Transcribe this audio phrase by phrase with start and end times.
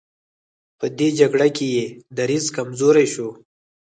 [0.79, 1.85] په دې جګړه کې یې
[2.17, 3.29] دریځ کمزوری شو.